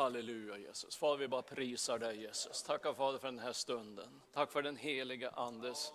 [0.00, 0.96] Halleluja Jesus.
[0.96, 2.62] Fader vi bara prisar dig Jesus.
[2.62, 4.20] Tackar Fader för den här stunden.
[4.34, 5.92] Tack för den helige Andes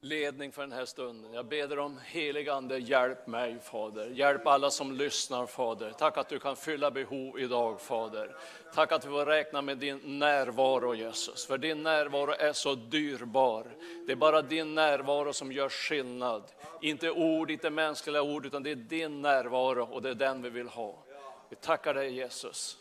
[0.00, 1.32] ledning för den här stunden.
[1.32, 4.06] Jag ber om helig Ande, hjälp mig Fader.
[4.06, 5.90] Hjälp alla som lyssnar Fader.
[5.90, 8.36] Tack att du kan fylla behov idag Fader.
[8.74, 11.46] Tack att vi får räkna med din närvaro Jesus.
[11.46, 13.66] För din närvaro är så dyrbar.
[14.06, 16.42] Det är bara din närvaro som gör skillnad.
[16.82, 20.50] Inte ord, inte mänskliga ord, utan det är din närvaro och det är den vi
[20.50, 21.04] vill ha.
[21.48, 22.78] Vi tackar dig Jesus.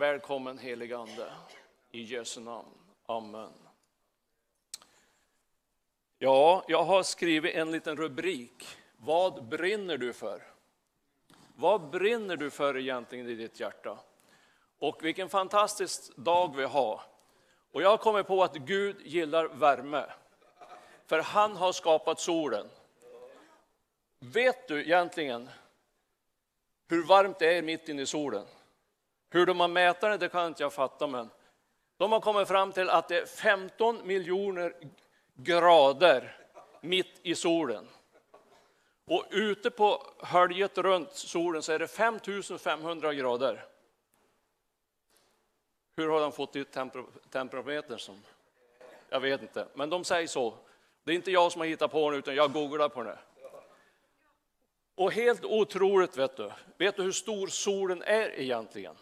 [0.00, 1.32] Välkommen helig Ande.
[1.90, 2.68] I Jesu namn.
[3.06, 3.52] Amen.
[6.18, 8.66] Ja, jag har skrivit en liten rubrik.
[8.96, 10.42] Vad brinner du för?
[11.56, 13.98] Vad brinner du för egentligen i ditt hjärta?
[14.78, 17.00] Och vilken fantastisk dag vi har.
[17.72, 20.06] Och jag har kommit på att Gud gillar värme.
[21.06, 22.68] För han har skapat solen.
[24.18, 25.48] Vet du egentligen
[26.88, 28.46] hur varmt det är mitt inne i solen?
[29.30, 31.30] Hur de har mätt det, det kan inte jag fatta, men
[31.96, 34.74] de har kommit fram till att det är 15 miljoner
[35.34, 36.36] grader
[36.80, 37.88] mitt i solen.
[39.04, 43.64] Och ute på höljet runt solen så är det 5500 grader.
[45.96, 46.72] Hur har de fått ut
[47.30, 47.98] temperometern?
[47.98, 48.22] Som?
[49.08, 50.54] Jag vet inte, men de säger så.
[51.04, 53.18] Det är inte jag som har hittat på det, utan jag googlar på det.
[54.94, 56.50] Och helt otroligt, vet du.
[56.78, 58.94] Vet du hur stor solen är egentligen?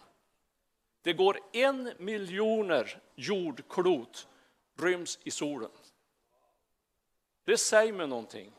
[1.09, 4.29] Det går en miljoner jordklot
[4.77, 5.71] ryms i solen.
[7.45, 8.53] Det säger mig någonting,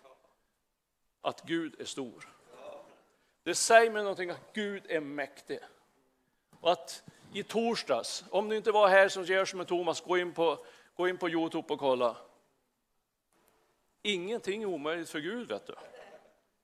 [1.21, 2.29] att Gud är stor.
[3.43, 5.59] Det säger mig någonting att Gud är mäktig.
[6.59, 10.33] Och att i torsdags, om du inte var här som gör som Thomas, gå in
[10.33, 12.17] på, gå in på Youtube och kolla.
[14.01, 15.75] Ingenting är omöjligt för Gud, vet du.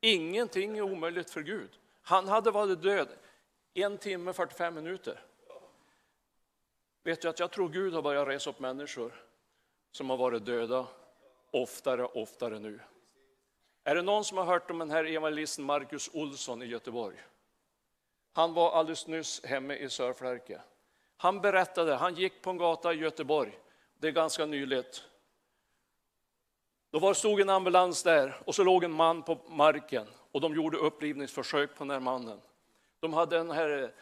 [0.02, 1.70] Ingenting är omöjligt för Gud.
[2.02, 3.08] Han hade varit död
[3.74, 5.22] en timme 45 minuter.
[7.06, 9.24] Vet du att jag tror Gud har börjat resa upp människor
[9.92, 10.88] som har varit döda
[11.52, 12.80] oftare och oftare nu.
[13.84, 17.18] Är det någon som har hört om den här evangelisten Marcus Olsson i Göteborg?
[18.34, 20.62] Han var alldeles nyss hemma i Sörflärke.
[21.18, 23.60] Han berättade, han gick på en gata i Göteborg,
[24.00, 25.04] det är ganska nyligt.
[26.92, 30.56] Då var, stod en ambulans där och så låg en man på marken och de
[30.56, 32.42] gjorde upplivningsförsök på den här mannen.
[33.00, 33.94] De hade den här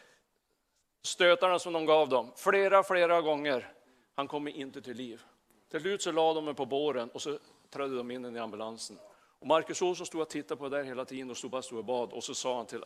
[1.06, 3.72] stötarna som de gav dem flera, flera gånger.
[4.14, 5.22] Han kom inte till liv.
[5.70, 7.38] Till slut så la de mig på båren och så
[7.70, 8.98] trädde de in i ambulansen.
[9.38, 11.78] Och Marcus Olsson stod och tittade på det där hela tiden och stod bara stod
[11.78, 12.12] och bad.
[12.12, 12.84] Och så sa han till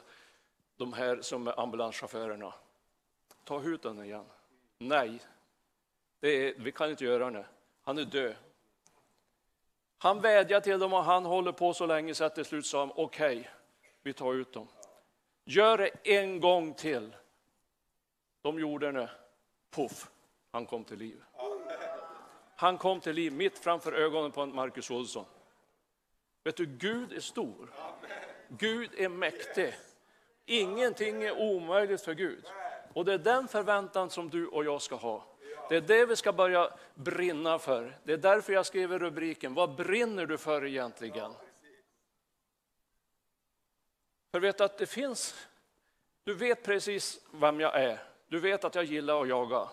[0.76, 2.54] de här som är ambulanschaufförerna,
[3.44, 4.24] ta ut den igen.
[4.78, 5.20] Nej,
[6.20, 7.46] är, vi kan inte göra det.
[7.82, 8.34] Han är död.
[9.98, 12.78] Han vädjar till dem och han håller på så länge så att till slut sa
[12.78, 13.50] han, okej, okay,
[14.02, 14.68] vi tar ut dem.
[15.44, 17.12] Gör det en gång till.
[18.48, 19.08] De gjorde det, eh,
[19.70, 20.10] puff,
[20.50, 21.22] han kom till liv.
[22.56, 25.24] Han kom till liv mitt framför ögonen på Marcus Olsson.
[26.44, 27.70] Vet du, Gud är stor.
[28.48, 29.74] Gud är mäktig.
[30.46, 32.44] Ingenting är omöjligt för Gud.
[32.92, 35.24] Och det är den förväntan som du och jag ska ha.
[35.68, 37.98] Det är det vi ska börja brinna för.
[38.04, 41.32] Det är därför jag skriver rubriken, vad brinner du för egentligen?
[44.30, 45.48] För vet att det finns,
[46.24, 48.08] du vet precis vem jag är.
[48.28, 49.68] Du vet att jag gillar att jaga.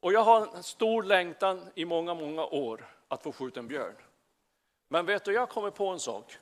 [0.00, 3.96] Och jag har en stor längtan i många, många år att få skjuta en björn.
[4.88, 6.38] Men vet du, jag kommer på en sak.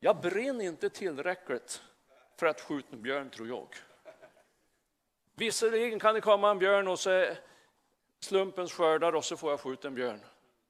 [0.00, 1.82] Jag brinner inte tillräckligt
[2.36, 3.68] för att skjuta en björn, tror jag.
[5.34, 7.26] Visserligen kan det komma en björn och så
[8.20, 10.20] slumpens skördar och så får jag skjuta en björn.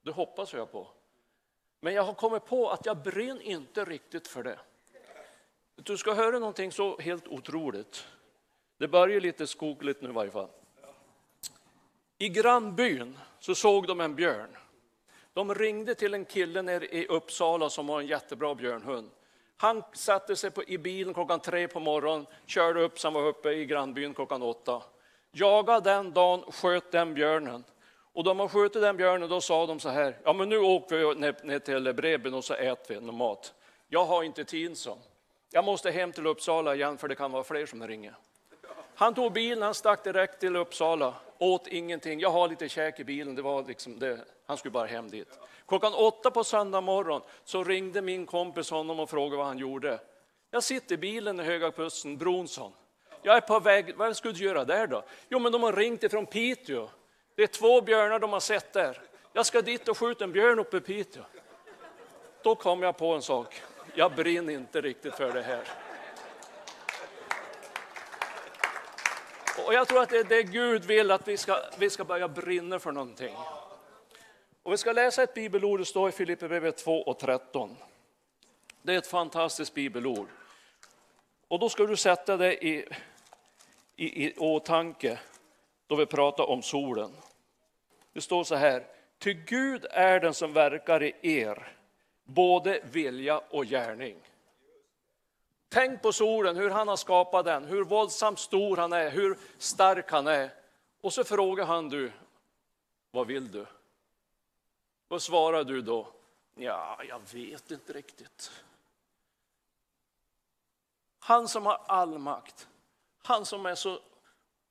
[0.02, 0.88] Det hoppas jag på.
[1.80, 4.58] Men jag har kommit på att jag brinner inte riktigt för det.
[5.74, 8.06] Du ska höra någonting så helt otroligt.
[8.78, 10.48] Det börjar lite skogligt nu i varje fall.
[12.18, 14.56] I grannbyn så såg de en björn.
[15.32, 19.10] De ringde till en kille nere i Uppsala som har en jättebra björnhund.
[19.56, 23.52] Han satte sig på, i bilen klockan tre på morgonen, körde upp så var uppe
[23.52, 24.82] i grannbyn klockan åtta.
[25.32, 27.64] Jagade den dagen, sköt den björnen.
[28.12, 30.96] Och de har skjutit den björnen, då sa de så här, ja men nu åker
[30.96, 33.54] vi ner, ner till Breben och så äter vi någon mat.
[33.88, 34.98] Jag har inte tid, så.
[35.50, 38.14] Jag måste hem till Uppsala igen för det kan vara fler som ringer.
[38.98, 42.20] Han tog bilen, han stack direkt till Uppsala, åt ingenting.
[42.20, 44.18] Jag har lite käk i bilen, det var liksom det.
[44.46, 45.38] han skulle bara hem dit.
[45.68, 50.00] Klockan åtta på söndag morgon så ringde min kompis honom och frågade vad han gjorde.
[50.50, 52.72] Jag sitter i bilen i Höga Kusten, Bronsson.
[53.22, 55.02] Jag är på väg, vad ska du göra där då?
[55.28, 56.88] Jo, men de har ringt ifrån Piteå.
[57.34, 59.00] Det är två björnar de har sett där.
[59.32, 61.22] Jag ska dit och skjuta en björn uppe i Piteå.
[62.42, 63.62] Då kom jag på en sak.
[63.94, 65.87] Jag brinner inte riktigt för det här.
[69.66, 72.28] Och jag tror att det är det Gud vill, att vi ska, vi ska börja
[72.28, 73.34] brinna för någonting.
[74.62, 77.76] Och vi ska läsa ett bibelord, det står i Filipperbrevet 2 och 13.
[78.82, 80.28] Det är ett fantastiskt bibelord.
[81.48, 82.88] Och då ska du sätta det i,
[83.96, 85.18] i, i åtanke
[85.86, 87.12] då vi pratar om solen.
[88.12, 88.86] Det står så här,
[89.18, 91.72] ty Gud är den som verkar i er,
[92.24, 94.16] både vilja och gärning.
[95.68, 100.10] Tänk på solen, hur han har skapat den, hur våldsamt stor han är, hur stark
[100.10, 100.50] han är.
[101.00, 102.12] Och så frågar han du,
[103.10, 103.66] vad vill du?
[105.08, 106.08] Vad svarar du då?
[106.54, 108.50] Ja, jag vet inte riktigt.
[111.18, 112.68] Han som har all makt,
[113.22, 114.00] han som är så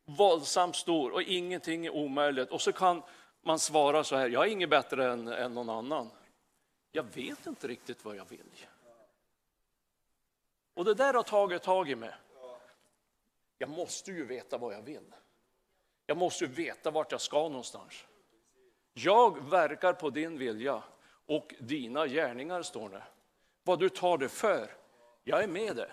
[0.06, 2.50] våldsamt stor och ingenting är omöjligt.
[2.50, 3.02] Och så kan
[3.42, 6.10] man svara så här, jag är inget bättre än, än någon annan.
[6.92, 8.66] Jag vet inte riktigt vad jag vill.
[10.78, 12.16] Och det där har tagit tag i mig.
[13.58, 15.14] Jag måste ju veta vad jag vill.
[16.06, 18.06] Jag måste ju veta vart jag ska någonstans.
[18.94, 20.84] Jag verkar på din vilja
[21.26, 23.04] och dina gärningar, står det.
[23.64, 24.78] Vad du tar det för,
[25.24, 25.92] jag är med dig.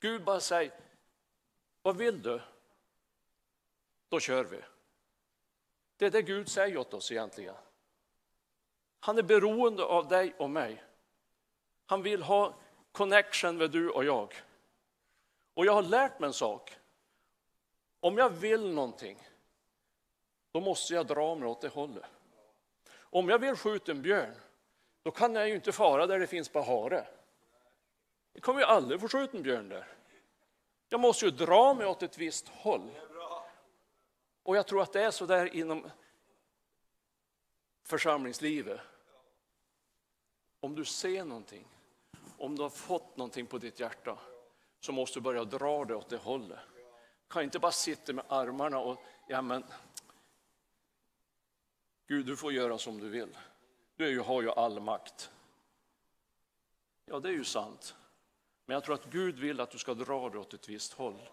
[0.00, 0.72] Gud bara säger,
[1.82, 2.40] vad vill du?
[4.08, 4.60] Då kör vi.
[5.96, 7.54] Det är det Gud säger åt oss egentligen.
[9.00, 10.82] Han är beroende av dig och mig.
[11.86, 12.54] Han vill ha
[12.92, 14.34] connection med du och jag.
[15.54, 16.76] Och jag har lärt mig en sak.
[18.00, 19.28] Om jag vill någonting,
[20.52, 22.04] då måste jag dra mig åt det hållet.
[22.94, 24.34] Om jag vill skjuta en björn,
[25.02, 27.06] då kan jag ju inte fara där det finns bara hare.
[28.32, 29.86] Jag kommer ju aldrig få skjuta en björn där.
[30.88, 32.90] Jag måste ju dra mig åt ett visst håll.
[34.42, 35.90] Och jag tror att det är så där inom
[37.82, 38.80] församlingslivet.
[40.60, 41.68] Om du ser någonting,
[42.42, 44.18] om du har fått någonting på ditt hjärta,
[44.80, 46.58] så måste du börja dra det åt det hållet.
[47.28, 49.64] Du kan inte bara sitta med armarna och, ja men,
[52.06, 53.38] Gud du får göra som du vill.
[53.96, 55.30] Du har ju all makt.
[57.04, 57.94] Ja, det är ju sant.
[58.66, 61.28] Men jag tror att Gud vill att du ska dra det åt ett visst håll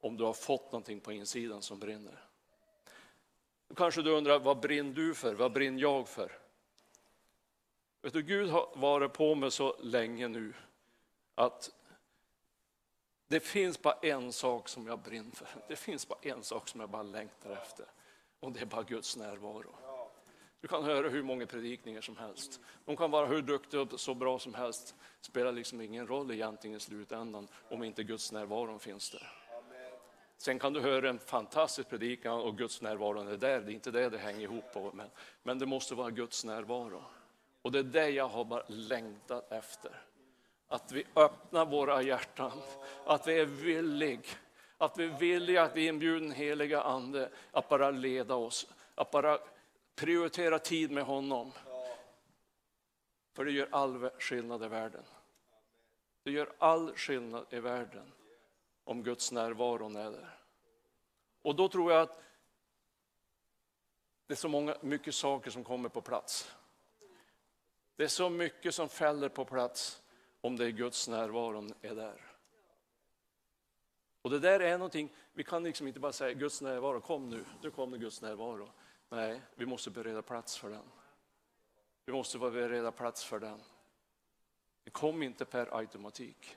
[0.00, 2.24] om du har fått någonting på insidan som brinner.
[3.68, 5.34] Då kanske du undrar, vad brinner du för?
[5.34, 6.47] Vad brinner jag för?
[8.02, 10.54] Vet du, Gud har varit på mig så länge nu
[11.34, 11.70] att
[13.28, 15.48] det finns bara en sak som jag brinner för.
[15.68, 17.86] Det finns bara en sak som jag bara längtar efter
[18.40, 19.74] och det är bara Guds närvaro.
[20.60, 22.60] Du kan höra hur många predikningar som helst.
[22.84, 24.94] De kan vara hur duktiga och så bra som helst.
[25.20, 29.32] Det spelar liksom ingen roll egentligen i slutändan om inte Guds närvaro finns där.
[30.36, 33.60] Sen kan du höra en fantastisk predikan och Guds närvaro är där.
[33.60, 34.90] Det är inte det det hänger ihop på.
[34.94, 35.10] Men,
[35.42, 37.04] men det måste vara Guds närvaro.
[37.68, 40.02] Och det är det jag har bara längtat efter.
[40.68, 42.62] Att vi öppnar våra hjärtan,
[43.06, 44.20] att vi är villiga,
[44.78, 49.38] att vi är villiga att inbjuda den heliga Ande att bara leda oss, att bara
[49.94, 51.52] prioritera tid med honom.
[53.32, 55.04] För det gör all skillnad i världen.
[56.22, 58.12] Det gör all skillnad i världen
[58.84, 60.38] om Guds närvaro är där.
[61.42, 62.22] Och då tror jag att
[64.26, 66.54] det är så många, mycket saker som kommer på plats.
[67.98, 70.02] Det är så mycket som fäller på plats
[70.40, 72.32] om det är Guds närvaro är där.
[74.22, 77.44] Och det där är någonting, vi kan liksom inte bara säga Guds närvaro, kom nu,
[77.62, 78.70] nu kommer Guds närvaro.
[79.08, 80.90] Nej, vi måste bereda plats för den.
[82.04, 83.60] Vi måste vara bereda plats för den.
[84.84, 86.56] Det kom inte per automatik.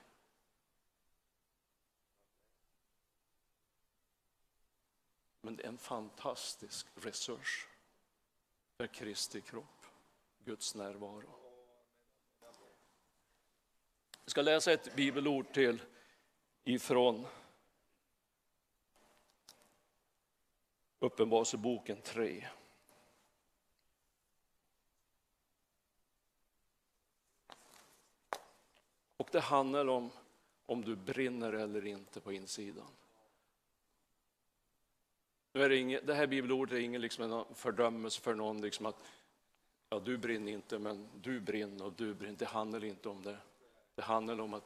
[5.40, 7.68] Men det är en fantastisk resurs
[8.76, 9.81] för Kristi kropp,
[10.44, 11.34] Guds närvaro.
[14.24, 15.82] Jag ska läsa ett bibelord till
[16.64, 17.26] ifrån
[20.98, 22.48] Uppenbarelseboken 3.
[29.16, 30.10] Och det handlar om
[30.66, 32.90] om du brinner eller inte på insidan.
[35.52, 39.04] Nu är det, inget, det här bibelordet är ingen liksom fördömelse för någon, liksom att
[39.92, 42.36] ja, du brinner inte, men du brinner och du brinner.
[42.38, 43.36] Det handlar inte om det.
[43.94, 44.64] Det handlar om att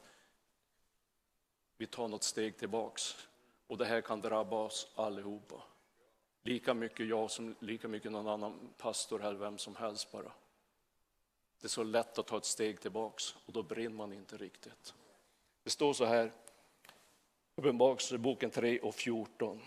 [1.77, 3.29] vi tar något steg tillbaks
[3.67, 5.63] och det här kan drabba oss allihopa.
[6.43, 10.33] Lika mycket jag som lika mycket någon annan pastor eller vem som helst bara.
[11.61, 14.95] Det är så lätt att ta ett steg tillbaks och då brinner man inte riktigt.
[15.63, 16.33] Det står så här,
[17.57, 19.61] Uppenbarelseboken 3 och 14.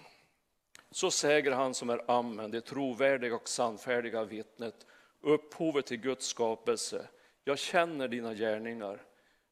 [0.91, 4.85] Så säger han som är Amen, det trovärdiga och sannfärdiga vittnet,
[5.21, 7.07] upphovet till Guds skapelse.
[7.43, 9.01] Jag känner dina gärningar,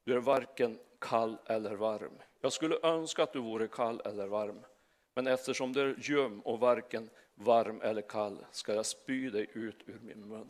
[0.04, 2.14] du är varken kall eller varm.
[2.42, 4.60] Jag skulle önska att du vore kall eller varm.
[5.14, 9.78] Men eftersom du är göm och varken varm eller kall ska jag spy dig ut
[9.86, 10.48] ur min mun.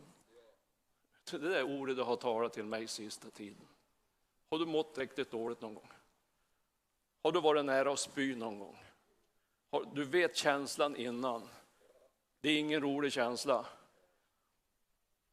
[1.30, 3.68] Det där ordet du har talat till mig sista tiden.
[4.50, 5.92] Har du mått riktigt dåligt någon gång?
[7.22, 8.78] Har du varit nära att spy någon gång?
[9.94, 11.48] Du vet känslan innan.
[12.40, 13.66] Det är ingen rolig känsla.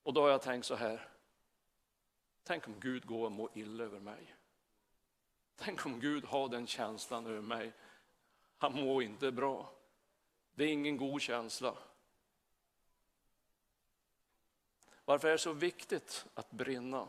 [0.06, 1.10] Och då har jag tänkt så här.
[2.44, 4.36] Tänk om Gud går och mår illa över mig.
[5.56, 7.74] Tänk om Gud har den känslan över mig.
[8.58, 9.72] Han mår inte bra.
[10.54, 11.78] Det är ingen god känsla.
[15.06, 17.08] Varför är det så viktigt att brinna?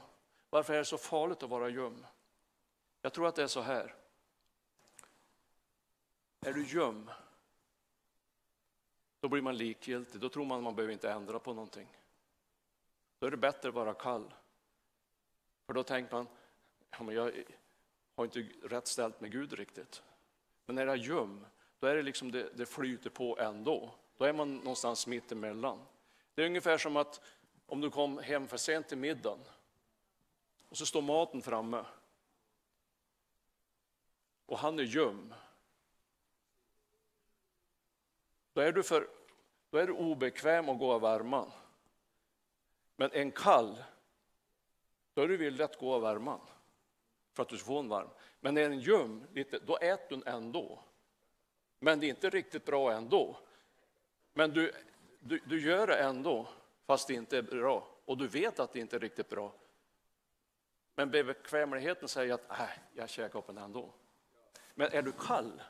[0.50, 2.06] Varför är det så farligt att vara göm?
[3.02, 3.94] Jag tror att det är så här.
[6.40, 7.10] Är du göm,
[9.20, 10.20] då blir man likgiltig.
[10.20, 11.88] Då tror man att man behöver inte ändra på någonting.
[13.18, 14.34] Då är det bättre att vara kall.
[15.66, 16.26] För då tänker man,
[16.90, 17.32] ja, men jag
[18.14, 20.02] har inte rätt ställt med Gud riktigt.
[20.66, 21.28] Men när jag är
[21.78, 23.94] då är det liksom det, det flyter på ändå.
[24.16, 25.78] Då är man någonstans mitt emellan.
[26.34, 27.20] Det är ungefär som att
[27.66, 29.38] om du kom hem för sent till middagen
[30.68, 31.84] och så står maten framme
[34.46, 35.34] och han är ljum.
[38.52, 39.08] Då är du, för,
[39.70, 41.50] då är du obekväm att gå av värman.
[42.96, 43.84] Men en kall,
[45.14, 46.40] då är du villig att gå av värman
[47.32, 48.08] för att du ska få en varm.
[48.40, 50.78] Men är den göm, lite, då äter du ändå.
[51.78, 53.36] Men det är inte riktigt bra ändå.
[54.32, 54.72] Men du,
[55.20, 56.48] du, du gör det ändå,
[56.86, 57.88] fast det inte är bra.
[58.04, 59.52] Och du vet att det inte är riktigt bra.
[60.94, 63.90] Men bekvämligheten säger att äh, jag käkar upp den ändå.
[64.74, 65.62] Men är du kall,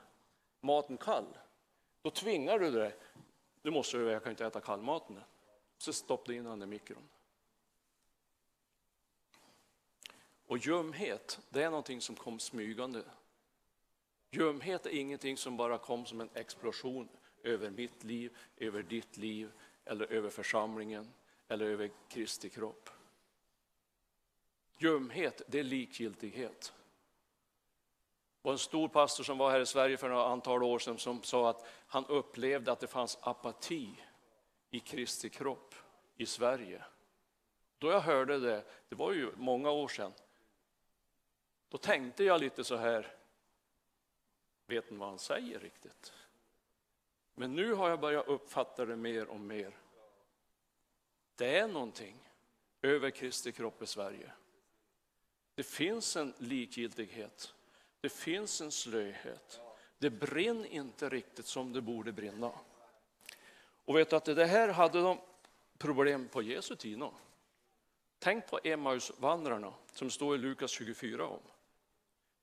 [0.60, 1.38] maten kall,
[2.02, 2.96] då tvingar du dig.
[3.62, 5.20] Du måste, jag kan inte äta kallmaten.
[5.78, 7.08] Så stoppar du in den i mikron.
[10.46, 13.02] Och ljumhet, det är någonting som kom smygande.
[14.30, 17.08] Ljumhet är ingenting som bara kom som en explosion
[17.42, 19.52] över mitt liv, över ditt liv
[19.84, 21.12] eller över församlingen
[21.48, 22.90] eller över Kristi kropp.
[24.78, 26.72] Ljumhet, det är likgiltighet.
[28.42, 30.98] Det var en stor pastor som var här i Sverige för några antal år sedan
[30.98, 33.90] som sa att han upplevde att det fanns apati
[34.70, 35.74] i Kristi kropp
[36.16, 36.84] i Sverige.
[37.78, 40.12] Då jag hörde det, det var ju många år sedan,
[41.68, 43.14] då tänkte jag lite så här,
[44.66, 46.12] vet ni vad han säger riktigt?
[47.34, 49.76] Men nu har jag börjat uppfatta det mer och mer.
[51.34, 52.16] Det är någonting
[52.82, 54.30] över Kristi kropp i Sverige.
[55.54, 57.54] Det finns en likgiltighet.
[58.00, 59.60] Det finns en slöhet.
[59.98, 62.52] Det brinner inte riktigt som det borde brinna.
[63.84, 65.18] Och vet du att det här hade de
[65.78, 67.02] problem på Jesu tid.
[68.18, 71.40] Tänk på Emmausvandrarna som står i Lukas 24 om.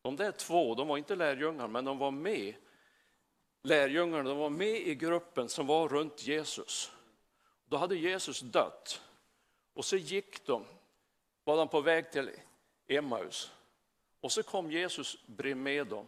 [0.04, 2.56] De där två, de var inte lärjungar, men de var med.
[3.62, 6.92] Lärjungarna, de var med i gruppen som var runt Jesus.
[7.66, 9.02] Då hade Jesus dött.
[9.74, 10.66] Och så gick de,
[11.44, 12.32] var de på väg till
[12.88, 13.52] Emmaus.
[14.22, 15.18] Och så kom Jesus
[15.56, 16.08] med dem.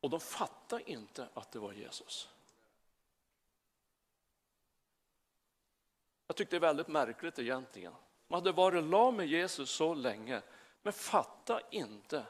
[0.00, 2.28] Och de fattade inte att det var Jesus.
[6.26, 7.92] Jag tyckte det är väldigt märkligt egentligen.
[8.26, 10.42] Man hade varit lam med Jesus så länge,
[10.88, 12.26] men fatta inte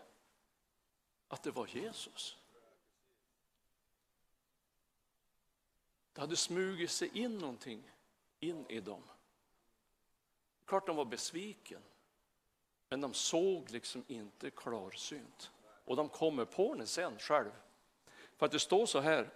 [1.28, 2.36] att det var Jesus.
[6.12, 7.90] Det hade smugit sig in någonting
[8.40, 9.02] in i dem.
[10.64, 11.82] Klart de var besviken,
[12.88, 15.50] men de såg liksom inte klarsynt.
[15.84, 17.50] Och de kommer på det sen själv.
[18.36, 19.30] För att det står så här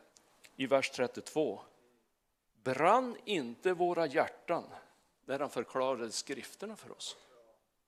[0.56, 1.60] i vers 32.
[2.62, 4.64] Brann inte våra hjärtan
[5.24, 7.16] när han förklarade skrifterna för oss?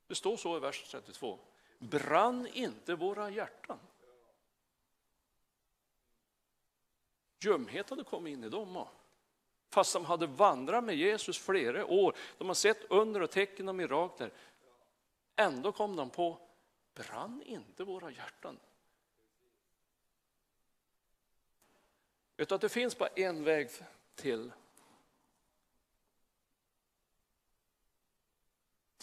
[0.06, 1.38] Det står så i vers 32.
[1.78, 3.78] Brann inte våra hjärtan?
[7.40, 8.86] Ljumhet hade kommit in i dem.
[9.70, 12.16] Fast de hade vandrat med Jesus flera år.
[12.38, 14.32] De har sett under och tecken och mirakler.
[15.36, 16.38] Ändå kom de på,
[16.94, 18.58] brann inte våra hjärtan?
[22.36, 23.68] Utan att det finns bara en väg
[24.14, 24.52] till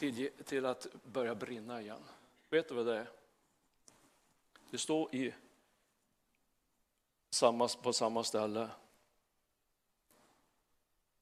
[0.01, 2.03] till, till att börja brinna igen.
[2.49, 3.09] Vet du vad det är?
[4.69, 5.33] Det står i
[7.29, 8.69] samma, på samma ställe.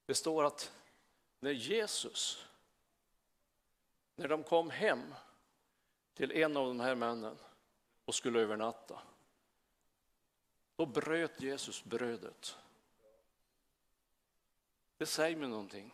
[0.06, 0.74] Det står att
[1.40, 2.46] när Jesus,
[4.16, 5.14] när de kom hem
[6.14, 7.38] till en av de här männen
[8.06, 9.02] och skulle övernatta,
[10.76, 12.58] då bröt Jesus brödet.
[14.98, 15.94] Det säger mig någonting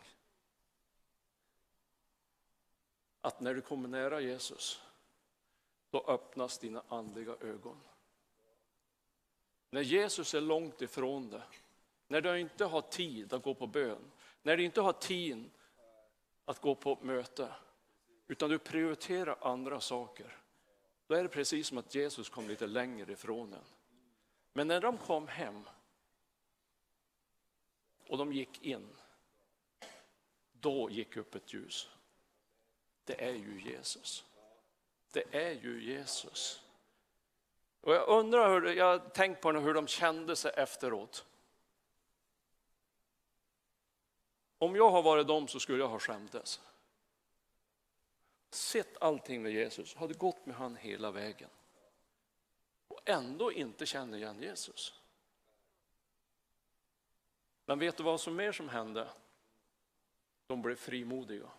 [3.26, 4.82] att när du kommer nära Jesus,
[5.90, 7.80] då öppnas dina andliga ögon.
[9.70, 11.42] när Jesus är långt ifrån dig,
[12.08, 15.50] när du inte har tid att gå på bön, när du inte har tid
[16.44, 17.54] att gå på möte,
[18.26, 20.36] utan du prioriterar andra saker,
[21.06, 23.64] då är det precis som att Jesus kom lite längre ifrån en.
[24.52, 25.68] Men när de kom hem
[28.08, 28.88] och de gick in,
[30.52, 31.90] då gick upp ett ljus.
[33.06, 34.24] Det är ju Jesus.
[35.12, 36.62] Det är ju Jesus.
[37.80, 41.26] Och jag undrar, hur, jag har tänkt på hur de kände sig efteråt.
[44.58, 46.60] Om jag har varit dem så skulle jag ha skämdes.
[48.50, 51.50] Sett allting med Jesus, hade gått med han hela vägen.
[52.88, 55.00] Och ändå inte känner igen Jesus.
[57.64, 59.08] Men vet du vad som mer som hände?
[60.46, 61.50] De blev frimodiga.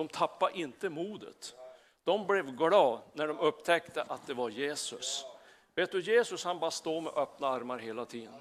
[0.00, 1.54] De tappade inte modet.
[2.04, 5.24] De blev glada när de upptäckte att det var Jesus.
[5.74, 8.40] Vet du, Jesus han bara står med öppna armar hela tiden.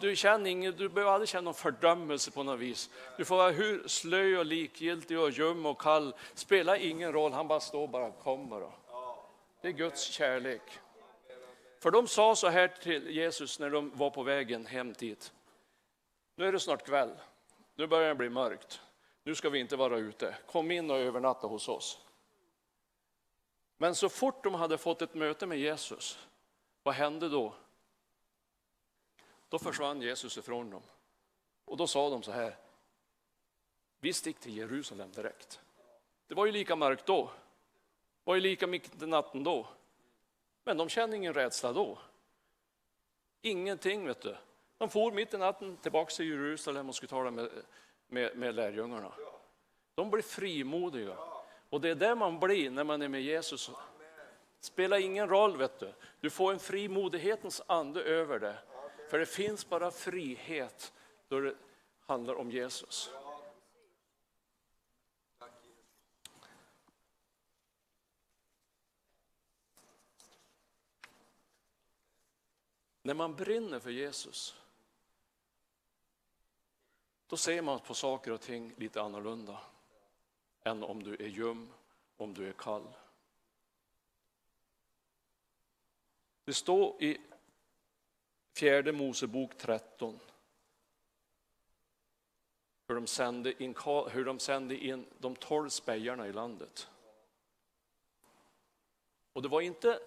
[0.00, 2.90] Du, känner ingen, du behöver aldrig känna någon fördömelse på något vis.
[3.16, 6.14] Du får vara hur slö och likgiltig och ljum och kall.
[6.34, 8.72] Spelar ingen roll, han bara står bara, kom bara.
[9.60, 10.62] Det är Guds kärlek.
[11.78, 15.32] För de sa så här till Jesus när de var på vägen hem dit.
[16.34, 17.10] Nu är det snart kväll.
[17.74, 18.80] Nu börjar det bli mörkt.
[19.30, 20.36] Nu ska vi inte vara ute.
[20.46, 22.00] Kom in och övernatta hos oss.
[23.76, 26.18] Men så fort de hade fått ett möte med Jesus,
[26.82, 27.54] vad hände då?
[29.48, 30.82] Då försvann Jesus ifrån dem.
[31.64, 32.56] Och då sa de så här,
[34.00, 35.60] vi stick till Jerusalem direkt.
[36.26, 39.66] Det var ju lika mörkt då, det var ju lika mycket natten då.
[40.64, 41.98] Men de kände ingen rädsla då.
[43.42, 44.36] Ingenting, vet du.
[44.78, 47.50] De for mitt i natten tillbaka till Jerusalem och skulle tala med,
[48.10, 49.12] med, med lärjungarna.
[49.94, 51.16] De blir frimodiga.
[51.70, 53.70] Och det är det man blir när man är med Jesus.
[54.60, 55.92] Spelar ingen roll, vet du.
[56.20, 58.58] Du får en frimodighetens ande över det.
[59.10, 60.92] För det finns bara frihet
[61.28, 61.54] då det
[62.06, 63.10] handlar om Jesus.
[73.02, 74.56] När man brinner för Jesus,
[77.30, 79.58] då ser man på saker och ting lite annorlunda
[80.62, 81.72] än om du är ljum,
[82.16, 82.88] om du är kall.
[86.44, 87.18] Det står i
[88.56, 90.20] fjärde Mosebok 13
[92.88, 93.74] hur de sände in,
[94.10, 96.88] hur de, sände in de tolv spejarna i landet.
[99.32, 100.00] Och det var inte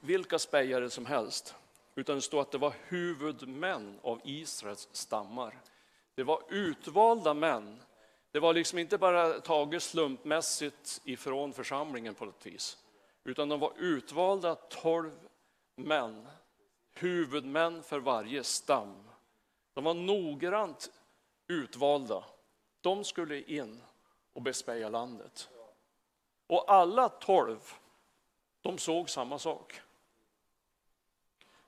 [0.00, 1.54] vilka spejare som helst,
[1.94, 5.60] utan det står att det var huvudmän av Israels stammar.
[6.20, 7.82] Det var utvalda män.
[8.30, 12.78] Det var liksom inte bara taget slumpmässigt ifrån församlingen på något vis,
[13.24, 15.28] utan de var utvalda tolv
[15.74, 16.28] män,
[16.92, 19.08] huvudmän för varje stam.
[19.74, 20.90] De var noggrant
[21.48, 22.24] utvalda.
[22.80, 23.82] De skulle in
[24.32, 25.48] och bespeja landet.
[26.46, 27.72] Och alla tolv,
[28.60, 29.80] de såg samma sak.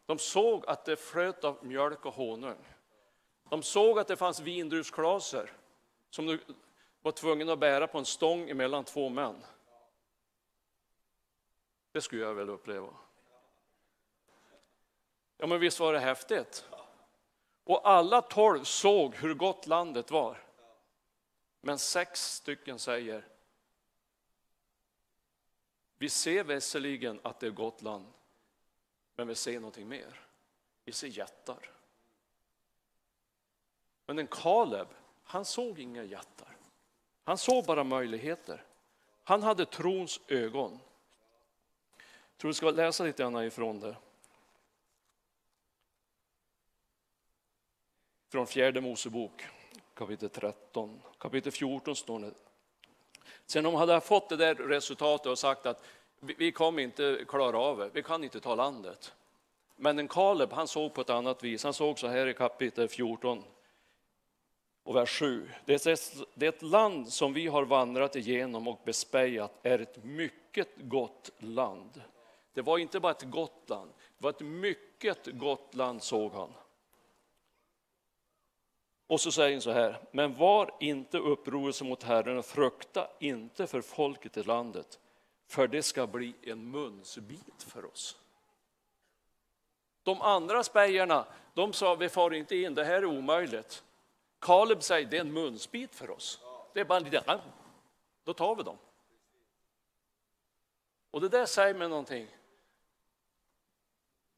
[0.07, 2.65] De såg att det flöt av mjölk och honung.
[3.53, 5.53] De såg att det fanns vindruvsklaser
[6.11, 6.41] som du
[7.03, 9.45] var tvungen att bära på en stång mellan två män.
[11.91, 12.88] Det skulle jag vilja uppleva.
[15.37, 16.69] Ja, men visst var det häftigt?
[17.65, 20.43] Och alla tolv såg hur gott landet var.
[21.61, 23.29] Men sex stycken säger,
[25.99, 28.07] vi ser visserligen att det är gott land,
[29.15, 30.27] men vi ser någonting mer.
[30.85, 31.82] Vi ser jättar.
[34.07, 34.88] Men en Kaleb,
[35.25, 36.57] han såg inga jättar.
[37.25, 38.65] Han såg bara möjligheter.
[39.25, 40.79] Han hade trons ögon.
[41.97, 43.97] Jag tror vi ska läsa lite grann ifrån det.
[48.33, 49.47] Från fjärde Mosebok,
[49.95, 51.03] kapitel 13.
[51.19, 52.33] Kapitel 14 står det.
[53.47, 55.85] Sen de hade fått det där resultatet och sagt att
[56.21, 59.15] vi kommer inte klara av det, vi kan inte ta landet.
[59.77, 61.65] Men en Kaleb, han såg på ett annat vis.
[61.65, 63.45] Han såg så här i kapitel 14
[64.85, 65.51] och vers 7.
[66.35, 72.03] Det land som vi har vandrat igenom och bespejat är ett mycket gott land.
[72.53, 76.53] Det var inte bara ett gott land, det var ett mycket gott land såg han.
[79.07, 83.66] Och så säger han så här, men var inte upprorelse mot Herren och frukta inte
[83.66, 84.99] för folket i landet,
[85.47, 88.16] för det ska bli en munsbit för oss.
[90.03, 93.85] De andra spejarna, de sa vi far inte in, det här är omöjligt.
[94.42, 96.40] Kaleb säger det är en munsbit för oss.
[96.72, 97.40] Det är bara en liten,
[98.24, 98.78] då tar vi dem.
[101.11, 102.28] Och det där säger mig någonting.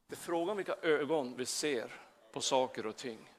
[0.07, 2.01] Det är frågan vilka ögon vi ser
[2.33, 3.31] på saker och ting.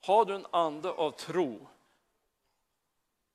[0.00, 1.66] Har du en ande av tro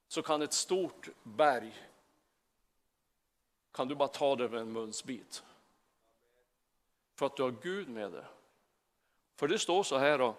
[0.08, 1.89] så kan ett stort berg,
[3.71, 5.43] kan du bara ta det med en munsbit.
[7.15, 8.25] För att du har Gud med dig.
[9.36, 10.36] För det står så här då.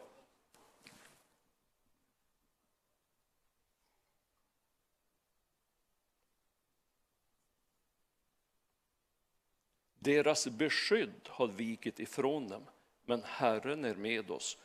[10.11, 12.63] Deras beskydd har vikit ifrån dem,
[13.05, 14.59] men Herren är med oss.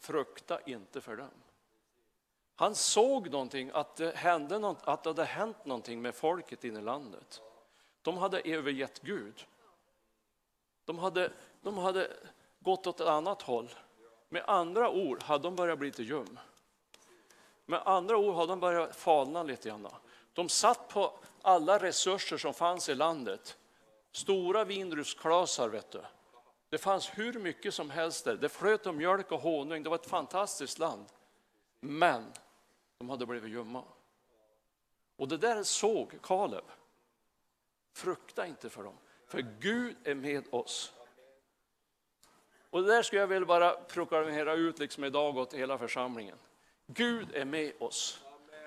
[0.00, 1.30] Frukta inte för dem.
[2.54, 6.78] Han såg någonting, att det, hände något, att det hade hänt någonting med folket inne
[6.78, 7.40] i landet.
[8.02, 9.46] De hade övergett Gud.
[10.84, 11.32] De hade,
[11.62, 12.16] de hade
[12.60, 13.68] gått åt ett annat håll.
[14.28, 16.38] Med andra ord hade de börjat bli lite ljum.
[17.66, 19.88] Med andra ord hade de börjat falna lite grann.
[20.32, 23.56] De satt på alla resurser som fanns i landet.
[24.12, 26.02] Stora vindruvsklasar, vet du.
[26.68, 28.36] Det fanns hur mycket som helst där.
[28.36, 29.82] Det flöt om mjölk och honung.
[29.82, 31.06] Det var ett fantastiskt land.
[31.80, 32.32] Men
[32.98, 33.84] de hade blivit ljumma.
[35.16, 36.64] Och det där såg Kaleb.
[37.92, 38.96] Frukta inte för dem,
[39.26, 40.92] för Gud är med oss.
[42.70, 46.38] Och det där skulle jag vilja bara proklamera ut liksom idag åt hela församlingen.
[46.86, 48.24] Gud är med oss.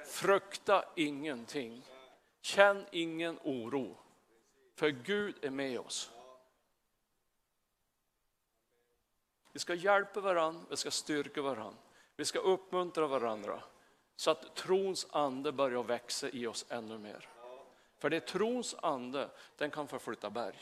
[0.07, 1.85] Frukta ingenting.
[2.41, 3.97] Känn ingen oro.
[4.73, 6.11] För Gud är med oss.
[9.51, 11.81] Vi ska hjälpa varandra, vi ska styrka varandra,
[12.15, 13.63] vi ska uppmuntra varandra
[14.15, 17.29] så att trons ande börjar växa i oss ännu mer.
[17.97, 20.59] För det är trons ande, den kan förflytta berg.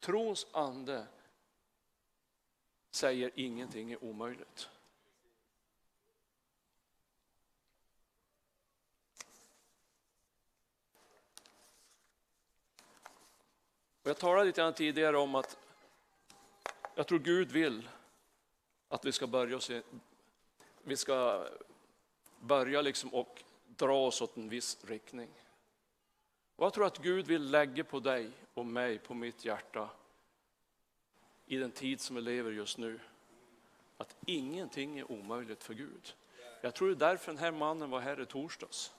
[0.00, 1.06] Trons ande
[2.90, 4.68] säger ingenting är omöjligt.
[14.04, 15.58] Och jag talade lite grann tidigare om att
[16.94, 17.88] jag tror Gud vill
[18.88, 19.82] att vi ska börja se,
[20.82, 21.46] vi ska
[22.40, 25.28] börja liksom och dra oss åt en viss riktning.
[26.56, 29.90] Och jag tror att Gud vill lägga på dig och mig, på mitt hjärta,
[31.46, 33.00] i den tid som vi lever just nu,
[33.96, 36.14] att ingenting är omöjligt för Gud.
[36.60, 38.94] Jag tror det är därför den här mannen var här i torsdags.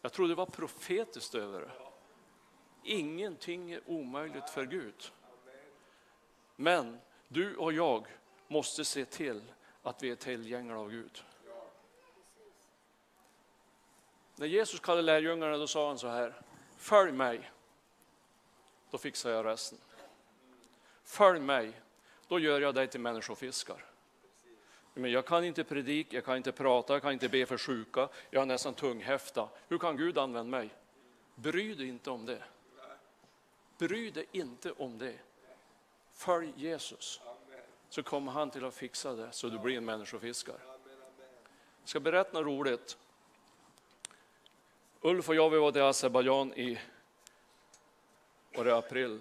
[0.00, 1.87] Jag tror det var profetiskt över det.
[2.88, 5.12] Ingenting är omöjligt för Gud.
[6.56, 6.98] Men
[7.28, 8.06] du och jag
[8.46, 9.42] måste se till
[9.82, 11.24] att vi är tillgängliga av Gud.
[14.36, 16.40] När Jesus kallade lärjungarna då sa han så här,
[16.76, 17.50] följ mig,
[18.90, 19.78] då fixar jag resten.
[21.04, 21.80] Följ mig,
[22.28, 23.84] då gör jag dig till människofiskar.
[24.94, 28.08] Men jag kan inte predika, jag kan inte prata, jag kan inte be för sjuka,
[28.30, 29.48] jag är nästan tunghäfta.
[29.68, 30.70] Hur kan Gud använda mig?
[31.34, 32.42] Bry dig inte om det.
[33.78, 35.18] Bry dig inte om det.
[36.12, 37.20] Följ Jesus,
[37.88, 40.60] så kommer han till att fixa det så du blir en människofiskare.
[41.80, 42.98] Jag ska berätta något roligt.
[45.00, 46.78] Ulf och jag vi var i Azerbajdzjan i
[48.54, 49.20] var det april.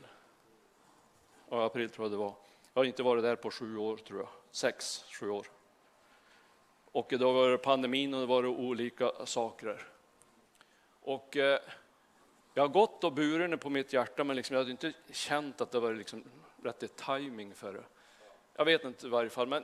[1.49, 2.33] Ja, april tror jag det var.
[2.73, 4.29] Jag har inte varit där på sju år, tror jag.
[4.51, 5.47] Sex, sju år.
[6.91, 9.87] Och då var det pandemin och det var olika saker.
[11.01, 11.59] Och eh,
[12.57, 15.71] jag har gått och burit på mitt hjärta, men liksom, jag hade inte känt att
[15.71, 16.23] det var liksom
[16.63, 17.83] rätt timing för det.
[18.55, 19.63] Jag vet inte i varje fall, men,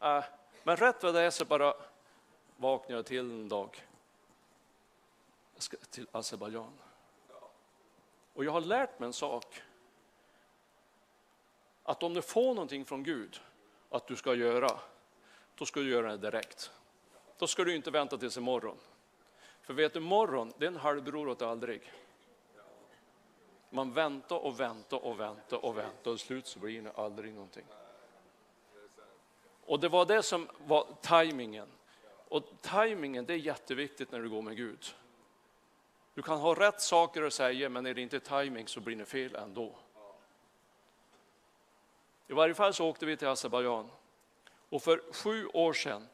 [0.00, 0.24] äh,
[0.62, 1.74] men rätt vad det är så bara
[2.56, 3.86] vaknar jag till en dag.
[5.54, 6.72] Jag ska till Azerbajdzjan.
[8.34, 9.62] Och jag har lärt mig en sak.
[11.82, 13.40] Att om du får någonting från Gud
[13.90, 14.80] att du ska göra,
[15.54, 16.70] då ska du göra det direkt.
[17.38, 18.78] Då ska du inte vänta tills imorgon.
[19.62, 21.92] För vet du, morgon, det är en halvbror åt aldrig.
[23.70, 27.64] Man väntar och väntar och väntar och väntar och slut så blir det aldrig någonting.
[29.64, 31.68] Och det var det som var tajmingen.
[32.28, 34.94] Och tajmingen, det är jätteviktigt när du går med Gud.
[36.14, 39.04] Du kan ha rätt saker att säga, men är det inte tajming så blir det
[39.04, 39.74] fel ändå.
[42.28, 43.90] I varje fall så åkte vi till Azerbajdzjan.
[44.68, 46.08] Och för sju år sedan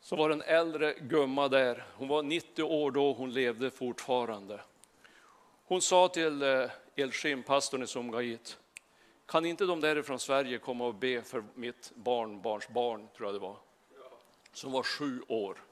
[0.00, 1.86] så var en äldre gumma där.
[1.96, 4.60] Hon var 90 år då, hon levde fortfarande.
[5.68, 8.58] Hon sa till eh, Elshim, pastorn i Sumgait,
[9.26, 13.34] kan inte de där från Sverige komma och be för mitt barnbarns barn, tror jag
[13.34, 13.56] det var,
[14.52, 15.62] som var sju år.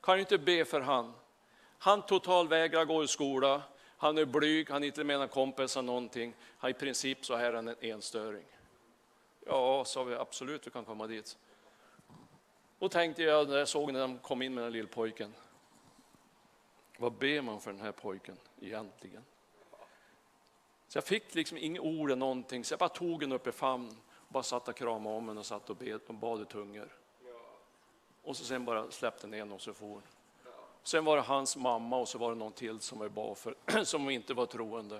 [0.00, 1.12] Kan inte be för han?
[1.78, 3.62] Han totalvägrar gå i skola,
[3.96, 6.34] han är blyg, han är inte med kompisar någonting.
[6.58, 8.46] Han är i princip så här en enstöring.
[9.46, 11.36] Ja, sa vi, absolut, du kan komma dit.
[12.78, 15.34] Och tänkte jag när jag såg när de kom in med den lilla pojken.
[16.96, 19.24] Vad ber man för den här pojken egentligen?
[20.88, 23.52] Så jag fick liksom inga ord eller någonting, så jag bara tog henne upp i
[23.52, 23.96] famn,
[24.28, 26.88] bara satt och kramade om henne och satt och, bed, och bad i tungor.
[28.22, 30.02] Och så sen bara släppte ner henne och så for hon.
[30.82, 33.54] Sen var det hans mamma och så var det någon till som vi bad för,
[33.84, 34.96] som inte var troende.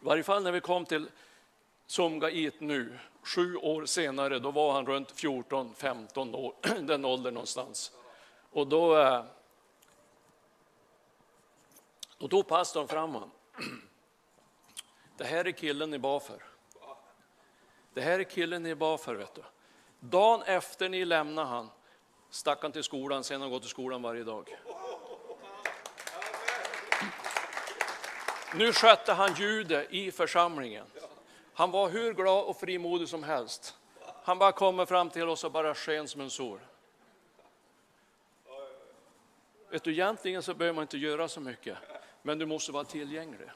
[0.00, 1.08] I varje fall när vi kom till
[1.86, 7.92] Sumgait nu, sju år senare, då var han runt 14-15 år, den åldern någonstans.
[8.50, 9.24] Och då, eh,
[12.18, 13.30] då tog pastorn fram honom.
[15.16, 16.44] Det här är killen ni bad för.
[17.94, 19.42] Det här är killen ni bad för, vet du.
[20.00, 21.70] Dagen efter ni lämnade han,
[22.30, 24.56] stack han till skolan, sen har han gått till skolan varje dag.
[28.54, 30.86] Nu skötte han ljudet i församlingen.
[31.54, 33.76] Han var hur glad och frimodig som helst.
[34.24, 36.60] Han bara kommer fram till oss och bara sken som en sol.
[39.70, 41.76] Vet du, egentligen så behöver man inte göra så mycket,
[42.26, 43.48] men du måste vara tillgänglig.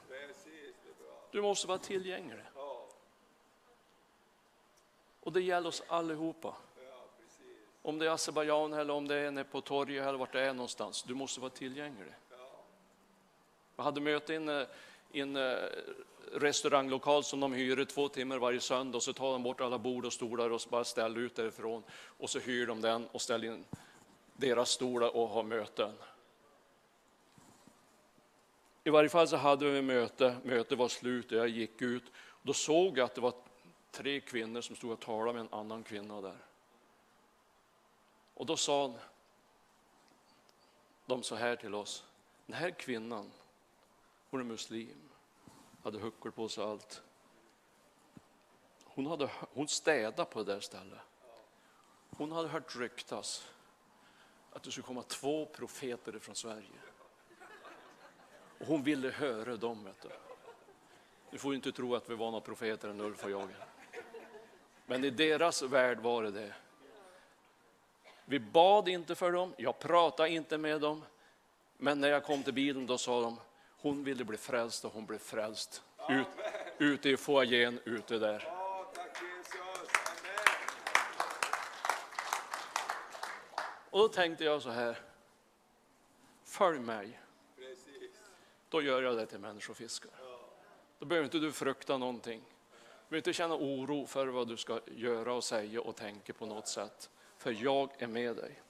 [1.31, 2.43] Du måste vara tillgänglig.
[5.19, 6.55] Och det gäller oss allihopa.
[7.81, 11.03] Om det är Azerbajdzjan eller om det är på torget eller vart det är någonstans.
[11.03, 12.13] Du måste vara tillgänglig.
[13.75, 14.65] Jag hade möte i en,
[15.11, 15.57] i en eh,
[16.33, 20.05] restauranglokal som de hyr två timmar varje söndag och så tar de bort alla bord
[20.05, 23.65] och stolar och bara ställer ut därifrån och så hyr de den och ställer in
[24.33, 25.91] deras stolar och har möten.
[28.83, 32.03] I varje fall så hade vi möte, mötet var slut och jag gick ut.
[32.41, 33.33] Då såg jag att det var
[33.91, 36.37] tre kvinnor som stod och talade med en annan kvinna där.
[38.33, 38.95] Och då sa
[41.05, 42.03] de så här till oss.
[42.45, 43.31] Den här kvinnan,
[44.29, 45.09] hon är muslim,
[45.83, 47.01] hade huckor på sig och allt.
[48.83, 50.99] Hon, hade, hon städade på det där stället.
[52.09, 53.51] Hon hade hört ryktas
[54.51, 56.90] att det skulle komma två profeter från Sverige.
[58.61, 59.83] Och hon ville höra dem.
[59.83, 60.09] Vet du.
[61.31, 63.49] du får inte tro att vi var några profeter än Ulf och jag.
[64.85, 66.53] Men i deras värld var det det.
[68.25, 71.05] Vi bad inte för dem, jag pratade inte med dem.
[71.77, 73.39] Men när jag kom till bilen då sa de,
[73.77, 75.83] hon ville bli frälst och hon blev frälst.
[76.09, 76.27] Ut,
[76.77, 78.47] ute i foajén, ute där.
[83.89, 84.97] Och då tänkte jag så här,
[86.43, 87.19] följ mig.
[88.71, 90.11] Då gör jag det till människofiskare.
[90.99, 92.39] Då behöver inte du frukta någonting.
[92.39, 96.45] Du behöver inte känna oro för vad du ska göra och säga och tänka på
[96.45, 97.09] något sätt.
[97.37, 98.61] För jag är med dig.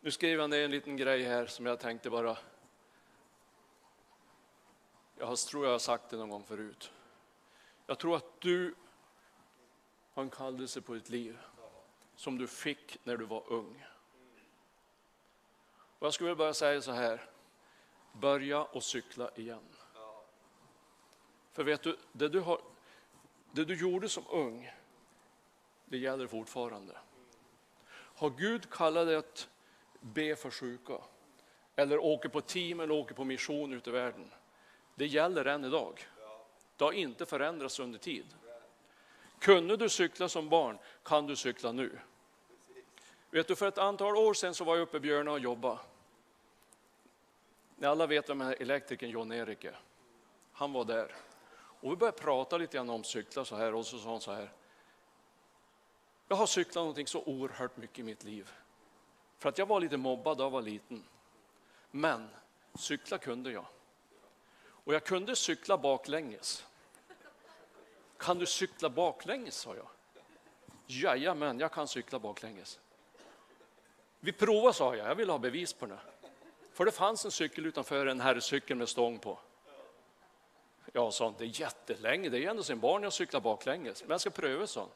[0.00, 2.38] Nu skriver jag ner en liten grej här som jag tänkte bara.
[5.18, 6.92] Jag tror jag har sagt det någon gång förut.
[7.86, 8.74] Jag tror att du
[10.12, 11.38] har en kallelse på ditt liv
[12.16, 13.84] som du fick när du var ung.
[16.02, 17.20] Och jag skulle bara säga så här,
[18.12, 19.68] börja och cykla igen.
[21.52, 22.60] För vet du, det du, har,
[23.52, 24.72] det du gjorde som ung,
[25.84, 26.96] det gäller fortfarande.
[27.92, 29.48] Har Gud kallat dig att
[30.00, 30.98] be för sjuka,
[31.76, 34.30] eller åker på team eller åker på mission ute i världen,
[34.94, 36.06] det gäller än idag.
[36.76, 38.26] Det har inte förändrats under tid.
[39.38, 41.98] Kunde du cykla som barn kan du cykla nu.
[43.30, 45.78] Vet du, för ett antal år sedan så var jag uppe i Björna och jobbade.
[47.82, 49.80] Ni alla vet vem elektrikern John Erik är.
[50.52, 51.14] Han var där.
[51.54, 54.32] Och vi började prata lite grann om cyklar så här och så sa han så
[54.32, 54.52] här.
[56.28, 58.50] Jag har cyklat någonting så oerhört mycket i mitt liv.
[59.38, 61.04] För att jag var lite mobbad när jag var liten.
[61.90, 62.28] Men
[62.74, 63.66] cykla kunde jag.
[64.64, 66.66] Och jag kunde cykla baklänges.
[68.16, 69.88] Kan du cykla baklänges, sa jag.
[70.86, 72.80] Jajamän, jag kan cykla baklänges.
[74.20, 75.08] Vi provar, sa jag.
[75.08, 75.98] Jag vill ha bevis på det.
[76.72, 79.38] För det fanns en cykel utanför, en herrcykel med stång på.
[80.92, 84.02] Jag sa, det är jättelänge, det är ju ändå sin barn jag cyklar baklänges.
[84.02, 84.88] Men jag ska pröva, så.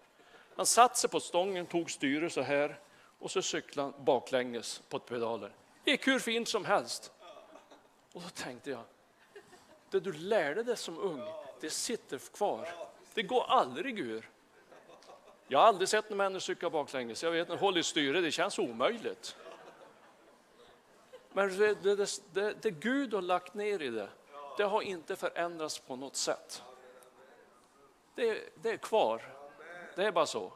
[0.57, 2.81] Han satte sig på stången, tog styret så här
[3.19, 5.53] och så cyklade han baklänges på ett pedaler.
[5.85, 7.13] Det gick hur fint som helst.
[8.13, 8.83] Och då tänkte jag,
[9.91, 11.23] det du lärde dig som ung,
[11.61, 12.69] det sitter kvar.
[13.15, 14.31] Det går aldrig ur.
[15.49, 17.23] Jag har aldrig sett en människa cykla baklänges.
[17.23, 19.37] Jag vet, håll i styret, det känns omöjligt.
[21.37, 24.09] Men det, det, det, det Gud har lagt ner i det,
[24.57, 26.63] det har inte förändrats på något sätt.
[28.15, 29.23] Det, det är kvar.
[29.95, 30.53] Det är bara så.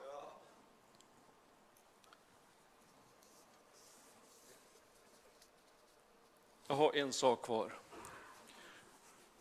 [6.66, 7.78] Jag har en sak kvar.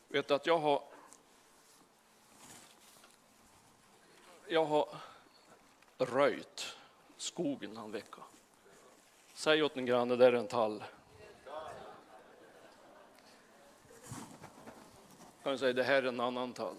[0.07, 0.83] Vet att jag har
[4.47, 4.97] jag har
[5.97, 6.75] röjt
[7.17, 8.21] skogen en vecka.
[9.33, 10.83] Säg åt en granne, där är en tall.
[15.43, 16.75] Kan säga det här är en annan tall.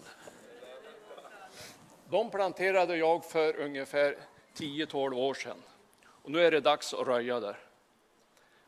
[2.09, 4.17] De planterade jag för ungefär
[4.55, 5.57] 10-12 år sedan.
[6.05, 7.59] Och nu är det dags att röja där.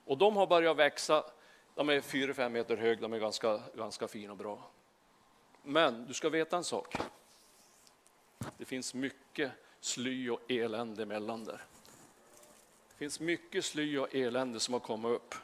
[0.06, 1.24] Och de har börjat växa.
[1.76, 4.70] De är 4-5 meter höga, de är ganska, ganska fina och bra.
[5.64, 6.96] Men du ska veta en sak.
[8.58, 11.62] Det finns mycket sly och elände emellan där.
[12.90, 15.36] Det finns mycket sly och elände som har kommit upp.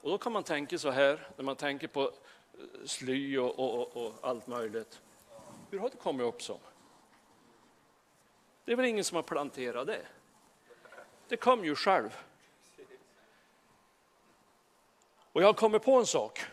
[0.00, 2.12] Och då kan man tänka så här, när man tänker på
[2.84, 5.00] sly och, och, och allt möjligt.
[5.70, 6.58] Hur har det kommit upp som?
[8.64, 10.06] Det är väl ingen som har planterat det?
[11.28, 12.18] Det kom ju själv.
[15.32, 16.44] Och jag har kommit på en sak.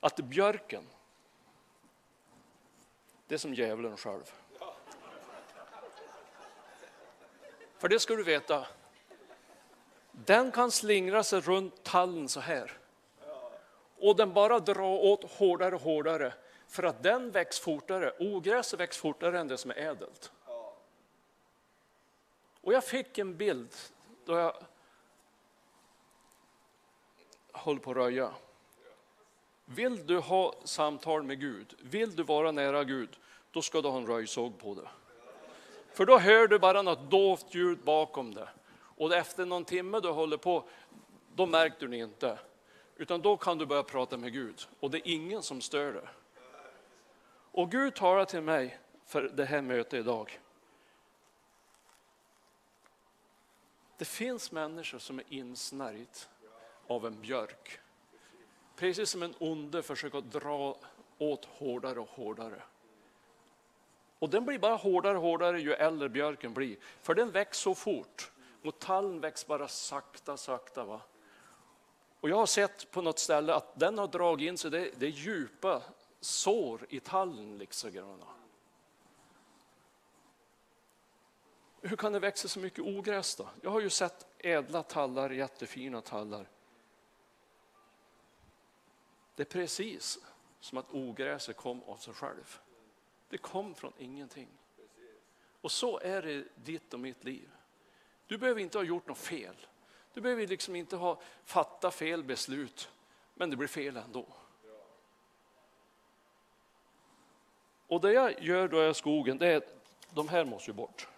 [0.00, 0.86] Att björken,
[3.26, 4.32] det är som djävulen själv.
[7.78, 8.66] För det ska du veta.
[10.12, 12.78] Den kan slingra sig runt tallen så här.
[14.04, 16.32] Och den bara drar åt hårdare och hårdare.
[16.68, 18.12] För att den växer fortare.
[18.18, 20.32] Ogräset växer fortare än det som är ädelt.
[22.60, 23.74] Och jag fick en bild
[24.24, 24.56] då jag
[27.52, 28.30] höll på att röja.
[29.64, 33.18] Vill du ha samtal med Gud, vill du vara nära Gud,
[33.50, 34.88] då ska du ha en röjsåg på det.
[35.92, 38.48] För då hör du bara något dovt ljud bakom det.
[38.76, 40.64] Och efter någon timme du håller på,
[41.34, 42.38] då märker du det inte.
[42.96, 46.08] Utan då kan du börja prata med Gud och det är ingen som stör dig.
[47.52, 50.40] Och Gud talar till mig för det här mötet idag.
[53.96, 56.28] Det finns människor som är insnärjt
[56.86, 57.80] av en björk.
[58.76, 60.76] Precis som en onde försöker dra
[61.18, 62.62] åt hårdare och hårdare.
[64.18, 66.76] Och den blir bara hårdare och hårdare ju äldre björken blir.
[67.00, 68.32] För den växer så fort.
[68.64, 70.84] Och tallen växer bara sakta, sakta.
[70.84, 71.00] Va?
[72.24, 75.06] Och jag har sett på något ställe att den har dragit in sig, det, det
[75.06, 75.82] är djupa
[76.20, 77.58] sår i tallen.
[77.58, 78.18] Liksom.
[81.80, 83.48] Hur kan det växa så mycket ogräs då?
[83.62, 86.48] Jag har ju sett ädla tallar, jättefina tallar.
[89.34, 90.18] Det är precis
[90.60, 92.58] som att ogräset kom av sig själv.
[93.28, 94.48] Det kom från ingenting.
[95.60, 97.50] Och så är det i ditt och mitt liv.
[98.26, 99.66] Du behöver inte ha gjort något fel.
[100.14, 102.88] Du behöver liksom inte ha fattat fel beslut,
[103.34, 104.26] men det blir fel ändå.
[107.86, 109.62] Och det jag gör då i skogen, det är
[110.10, 111.08] de här måste ju bort.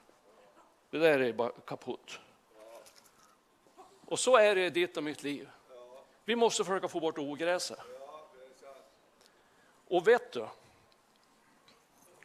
[0.90, 2.20] Det där är bara kaputt.
[4.06, 5.50] Och så är det i ditt och mitt liv.
[6.24, 7.78] Vi måste försöka få bort ogräset.
[9.88, 10.46] Och vet du,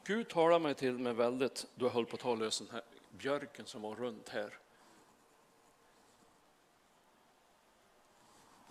[0.03, 3.65] Gud talade mig till mig väldigt, då jag höll på att ta lösen här björken
[3.65, 4.57] som var runt här.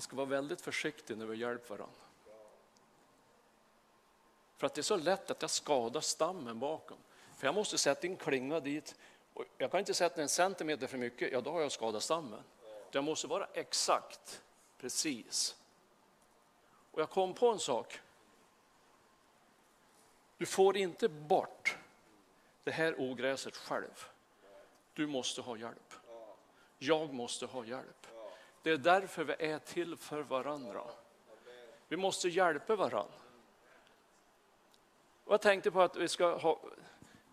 [0.00, 2.00] Vi ska vara väldigt försiktiga när vi hjälper varandra.
[4.56, 6.96] För att det är så lätt att jag skadar stammen bakom.
[7.36, 8.94] För jag måste sätta in klinga dit.
[9.34, 12.42] Och jag kan inte sätta en centimeter för mycket, ja då har jag skadat stammen.
[12.90, 14.42] Jag måste vara exakt,
[14.78, 15.56] precis.
[16.90, 18.00] Och jag kom på en sak.
[20.36, 21.78] Du får inte bort
[22.64, 24.06] det här ogräset själv.
[24.94, 25.94] Du måste ha hjälp.
[26.78, 28.06] Jag måste ha hjälp.
[28.62, 30.82] Det är därför vi är till för varandra.
[31.88, 33.14] Vi måste hjälpa varandra.
[35.24, 36.60] Och jag tänkte på att vi ska ha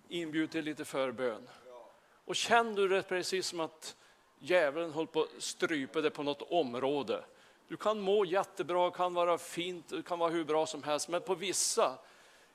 [0.07, 1.49] inbjudit till lite förbön.
[2.25, 3.95] Och känner du det precis som att
[4.39, 7.23] djävulen håller på att strypa dig på något område.
[7.67, 11.21] Du kan må jättebra, kan vara fint, det kan vara hur bra som helst, men
[11.21, 11.97] på vissa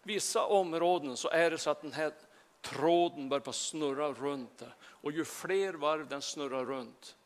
[0.03, 2.13] vissa områden så är det så att den här
[2.61, 4.63] tråden börjar snurra runt.
[4.83, 7.17] Och ju fler varv den snurrar runt,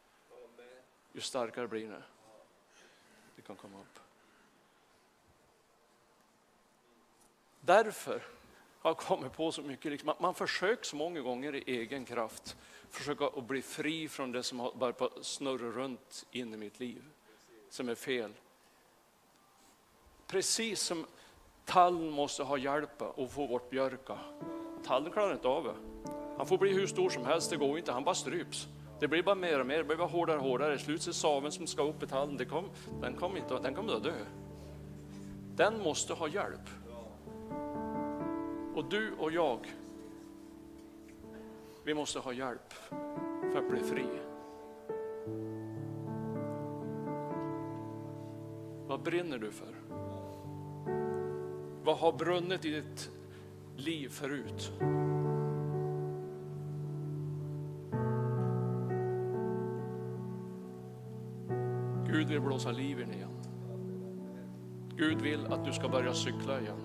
[1.17, 2.03] ju starkare blir det.
[3.37, 3.99] Det kan komma upp.
[7.61, 8.23] Därför
[8.79, 12.57] har jag kommit på så mycket, liksom, man försöker så många gånger i egen kraft
[12.91, 17.03] försöka att bli fri från det som har börjat snurra runt in i mitt liv,
[17.71, 18.33] som är fel.
[20.27, 21.07] Precis som
[21.65, 24.19] Tallen måste ha hjälp att få bort björka.
[24.85, 25.75] Tallen klarar inte av det.
[26.37, 28.69] Han får bli hur stor som helst, det går inte, han bara stryps.
[28.99, 30.79] Det blir bara mer och mer, det blir bara hårdare och hårdare.
[30.79, 32.65] Slutet saven som ska upp i tallen, det kom,
[33.01, 34.25] den, kom inte, den kommer att dö.
[35.57, 36.69] Den måste ha hjälp.
[38.75, 39.59] Och du och jag,
[41.85, 42.73] vi måste ha hjälp
[43.53, 44.07] för att bli fri.
[48.87, 49.75] Vad brinner du för?
[51.85, 53.11] Vad har brunnit i ditt
[53.77, 54.73] liv förut?
[62.37, 63.31] Vill blåsa liv in igen.
[64.97, 66.81] Gud vill att du ska börja cykla igen.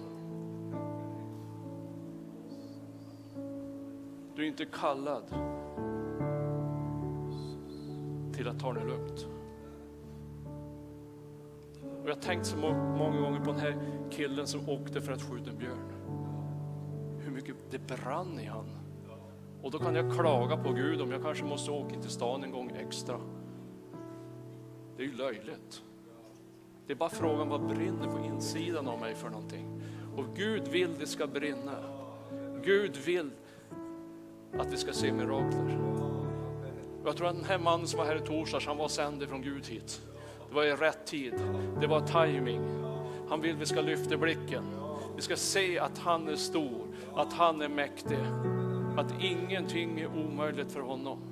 [4.35, 5.23] Du är inte kallad
[8.33, 9.27] till att ta det lugnt.
[12.01, 13.77] Och jag har tänkt så många gånger på den här
[14.11, 15.91] killen som åkte för att skjuta en björn.
[17.19, 18.65] Hur mycket det brann i han.
[19.61, 22.51] Och då kan jag klaga på Gud om jag kanske måste åka till stan en
[22.51, 23.19] gång extra.
[25.01, 25.83] Det är ju löjligt.
[26.87, 29.81] Det är bara frågan vad brinner på insidan av mig för någonting.
[30.15, 31.75] Och Gud vill det ska brinna.
[32.63, 33.31] Gud vill
[34.57, 35.79] att vi ska se mirakler.
[37.05, 39.41] Jag tror att den här mannen som var här i torsdags, han var sänd från
[39.41, 40.01] Gud hit.
[40.49, 41.33] Det var i rätt tid,
[41.81, 42.61] det var timing.
[43.29, 44.63] Han vill vi ska lyfta blicken.
[45.15, 48.19] Vi ska se att han är stor, att han är mäktig,
[48.97, 51.30] att ingenting är omöjligt för honom.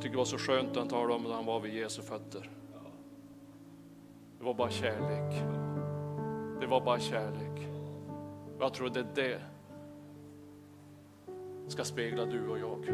[0.00, 2.50] Tycker det var så skönt när han talade om när han var vid Jesu fötter.
[4.38, 5.42] Det var bara kärlek.
[6.60, 7.68] Det var bara kärlek.
[8.60, 9.40] Jag tror det är det
[11.68, 12.88] ska spegla du och jag.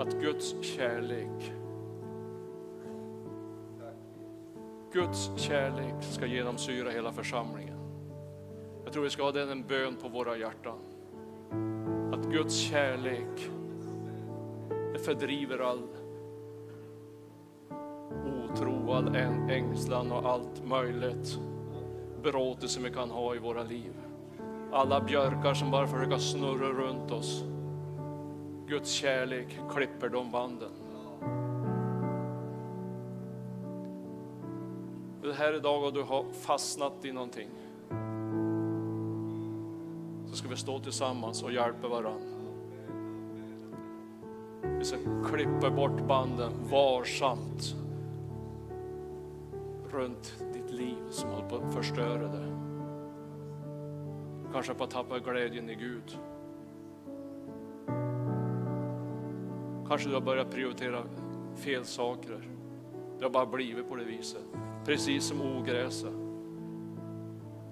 [0.00, 1.52] Att Guds kärlek
[4.92, 7.78] Guds kärlek ska genomsyra hela församlingen.
[8.84, 10.78] Jag tror vi ska ha den en bön på våra hjärtan.
[12.12, 13.50] Att Guds kärlek
[14.96, 15.82] det fördriver all
[18.44, 19.16] otro, all
[19.50, 21.38] ängslan och allt möjligt
[22.22, 23.92] beråtelse vi kan ha i våra liv.
[24.72, 27.44] Alla björkar som bara försöker snurra runt oss.
[28.66, 30.72] Guds kärlek klipper de banden.
[35.22, 37.48] Det här idag och du har fastnat i någonting.
[40.30, 42.35] Så ska vi stå tillsammans och hjälpa varandra.
[44.78, 47.76] Vi ska klippa bort banden varsamt
[49.90, 52.56] runt ditt liv som håller på att förstöra det.
[54.52, 56.18] Kanske på att tappa glädjen i Gud.
[59.88, 61.02] Kanske du har börjat prioritera
[61.54, 62.48] fel saker.
[63.18, 64.44] Det har bara blivit på det viset.
[64.84, 66.12] Precis som ogräset.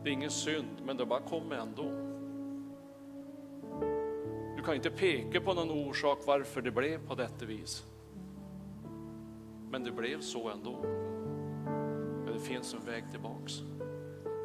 [0.02, 2.03] Det är ingen synd, men det bara kommer ändå.
[4.64, 7.84] Kan inte peka på någon orsak varför det blev på detta vis.
[9.70, 10.76] Men det blev så ändå.
[12.24, 13.52] Men det finns en väg tillbaks.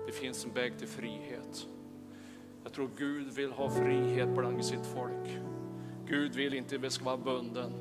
[0.08, 1.68] Det finns en väg till frihet.
[2.64, 5.40] Jag tror Gud vill ha frihet bland sitt folk.
[6.08, 7.72] Gud vill inte att vi ska vara bunden.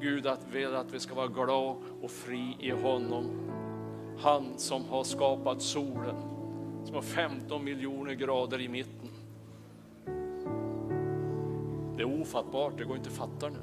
[0.00, 3.26] Gud vill att vi ska vara glada och fri i honom.
[4.18, 6.16] Han som har skapat solen,
[6.84, 9.03] som har 15 miljoner grader i mitten.
[11.96, 13.58] Det är ofattbart, det går inte att fatta nu.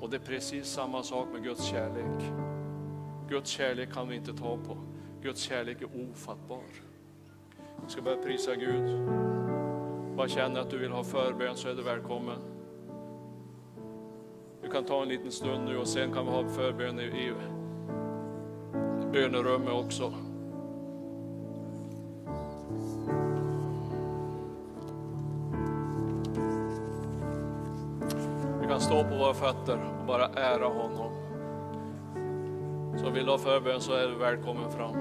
[0.00, 2.32] Och det är precis samma sak med Guds kärlek.
[3.28, 4.76] Guds kärlek kan vi inte ta på.
[5.22, 6.62] Guds kärlek är ofattbar.
[7.84, 9.08] Vi ska börja prisa Gud.
[10.16, 12.38] Bara känner att du vill ha förbön så är du välkommen.
[14.62, 17.32] Du kan ta en liten stund nu och sen kan vi ha förbön i, i
[19.12, 20.12] bönerummet också.
[28.86, 31.12] Stå på våra fötter och bara ära honom.
[32.96, 34.94] Så vill du ha förbön så är du välkommen fram.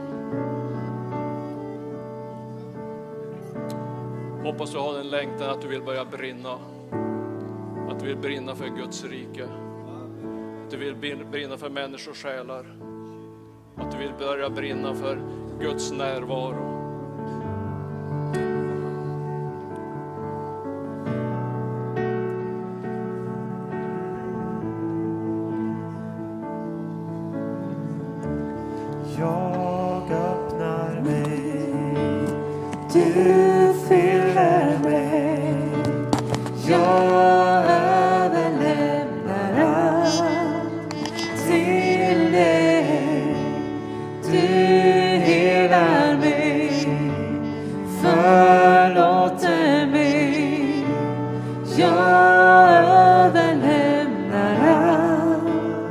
[4.43, 6.53] Hoppas du har den längtan att du vill börja brinna.
[7.89, 9.43] Att du vill brinna för Guds rike.
[10.63, 12.77] Att du vill brinna för människors själar.
[13.75, 15.21] Att du vill börja brinna för
[15.59, 16.74] Guds närvaro.